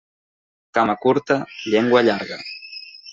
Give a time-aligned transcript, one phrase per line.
[0.77, 1.37] Cama curta,
[1.73, 2.39] llengua llarga.